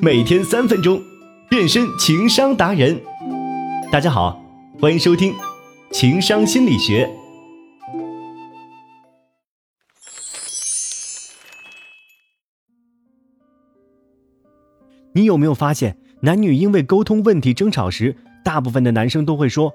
[0.00, 1.02] 每天三分钟，
[1.48, 3.00] 变身情商达人。
[3.90, 4.40] 大家好，
[4.80, 5.34] 欢迎收听
[5.90, 7.10] 情商心理学。
[15.12, 19.72] 你有没有发现，男女因为沟通问题争吵时，大部分的男生都会说：“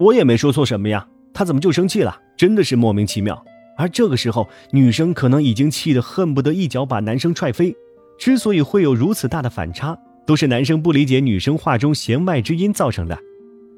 [0.00, 2.18] 我也没说错什么呀，他怎么就生气了？
[2.34, 3.44] 真的是莫名其妙。”
[3.76, 7.76] 而这个时候，女生可能已经气得恨不得一脚把男生踹飞。
[8.20, 13.18] 之所以会有如此大的反差，都是男生不理解女生话中弦外之音造成的。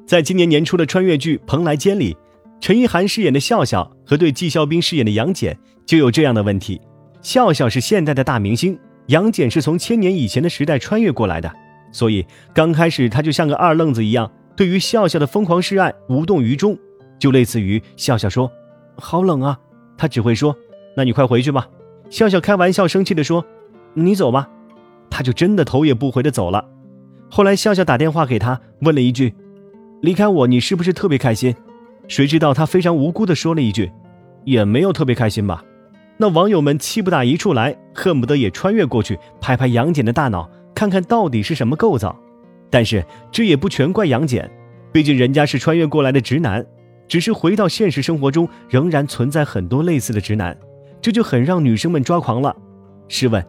[0.04, 2.16] 在今年年初的穿越剧《蓬莱间》里，
[2.60, 6.80] 陈意涵饰演的笑笑和对纪肖斌饰演的杨戬就有这样的问题。
[7.22, 8.76] 笑笑是现代的大明星，
[9.06, 11.48] 杨戬是从千年以前的时代穿越过来的，
[11.92, 16.76] 所以刚开始他就像个二愣子一样，对于笑笑的疯狂示爱无动于衷，
[17.16, 18.50] 就类似于笑笑说
[18.98, 19.56] ：“好冷啊。”
[19.96, 20.56] 他只会说
[20.96, 21.68] ：“那你快回去吧。”
[22.10, 23.46] 笑笑开玩笑生气地说
[23.94, 24.48] ：“你走吧。”
[25.10, 26.64] 他就真的头也不回的走了。
[27.30, 29.34] 后来笑笑打电话给他，问了一句
[30.00, 31.54] ：“离开我，你是不是特别开心？”
[32.08, 33.90] 谁知道他非常无辜地说了一句
[34.44, 35.64] ：“也没有特别开心吧。”
[36.18, 42.14] 那网友们气不打一处来，恨不得也穿越过去拍拍杨戬的大脑，看看到底是什么构造。
[42.70, 44.50] 但是这也不全怪杨戬，
[44.92, 46.64] 毕竟人家是穿越过来的直男。
[47.08, 50.56] 只是回到现实生活中，仍然存在很多类似的直男，
[51.00, 52.56] 这就很让女生们抓狂了。
[53.08, 53.44] 试问，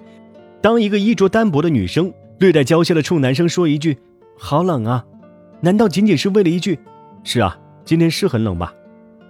[0.63, 3.97] 当一个衣着单薄的女生略带娇羞的冲男生说一句
[4.39, 5.03] “好冷啊”，
[5.59, 6.79] 难道仅仅是为了一句
[7.25, 8.73] “是啊，今天是很冷吧”？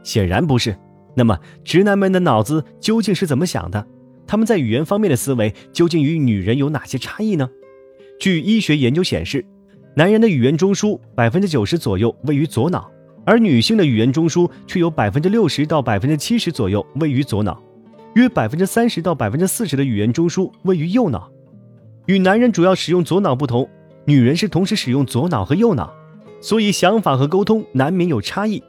[0.03, 0.77] 显然不是。
[1.15, 3.83] 那么，直男们的脑子究竟是怎么想的？
[4.27, 7.49] 他们在语言方面的思维究竟与女人有哪些差异呢？
[8.19, 9.43] 据医学研究显示，
[9.95, 12.91] 男人的语言中枢百分之九十左右位于左脑。
[13.25, 17.59] 而女性的语言中枢却有百分之六十到百分之七十左右位于左脑，
[18.13, 21.29] 约百分之三十到百分之四十的语言中枢位于右脑。
[22.05, 23.67] 与男人主要使用左脑不同，
[24.05, 25.91] 女人是同时使用左脑和右脑，
[26.41, 28.61] 所以想法和沟通难免有差异。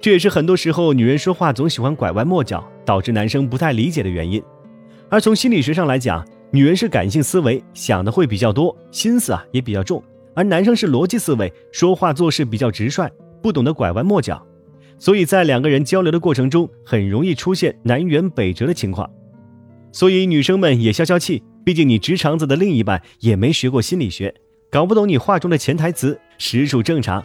[0.00, 4.42] 这也是很多时候女人说话总喜欢拐弯抹角，导致男生不太理解的原因。
[5.08, 10.02] 而从心理学上来讲，女人是感性思维，想的会比较多，心思啊也比较重，
[10.34, 13.10] 而男生是逻辑思维，说话做事比较直率。
[13.40, 14.44] 不懂得拐弯抹角，
[14.98, 19.08] 所以在两个人交流的过程中，很容易出现南辕北辙的情况。
[19.92, 24.34] 所以女生们也消消气，毕竟你直肠子的另一半也没学过心理学，
[24.70, 27.24] 搞不懂你话中的潜台词，实属正常。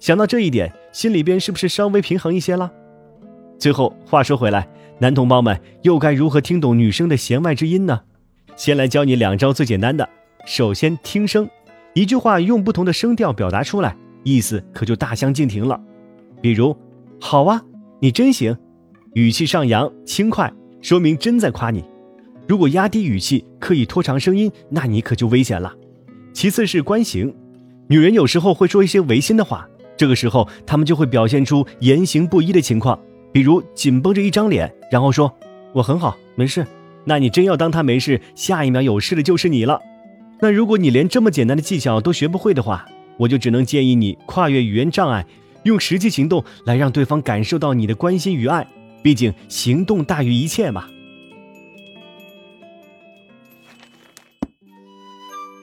[0.00, 2.72] 想到这一点，心里边是不是稍微平衡一些了？
[3.58, 4.68] 最后话说回来，
[4.98, 8.00] 男同胞们又该如何听懂女生的弦外之音呢？
[8.56, 10.08] 先来教你两招最简单的。
[10.46, 11.48] 首先听声，
[11.94, 13.96] 一句话用不同的声调表达出来。
[14.24, 15.80] 意思可就大相径庭了，
[16.40, 16.76] 比如
[17.20, 17.62] “好啊，
[18.00, 18.56] 你真行”，
[19.14, 21.80] 语气上扬轻快，说明真在夸你；
[22.46, 25.74] 如果压低语气，刻意拖长声音，那你可就危险了。
[26.32, 27.34] 其次是关行，
[27.88, 32.98] 女人有时候会说一些违心的话，这个时候她们就会表现出言行不一的情况，
[33.32, 35.34] 比如紧绷着一张脸，然后说
[35.74, 36.64] “我很好，没事”，
[37.04, 39.80] 那你真要当她没事，下一秒有事的就是你了。
[40.40, 42.86] 那如果你连这么简单的技巧都学不会的话，
[43.16, 45.26] 我就只能建议你跨越语言障碍，
[45.64, 48.66] 用实际行动来让对方感受到你的关心与爱。
[49.02, 50.86] 毕竟行动大于一切嘛。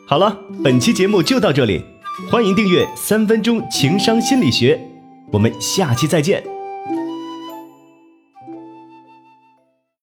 [0.08, 1.84] 好了，本期节目就到这里，
[2.30, 4.76] 欢迎订阅《三分钟情商心理学》，
[5.32, 6.44] 我们下期再见。